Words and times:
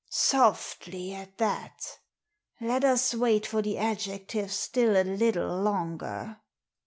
Softly 0.09 1.13
at 1.13 1.37
that 1.37 1.99
Let 2.59 2.83
us 2.83 3.13
wait 3.13 3.45
for 3.45 3.61
the 3.61 3.77
adjectives 3.77 4.55
still 4.55 4.99
a 4.99 5.03
little 5.07 5.61
longer. 5.61 6.37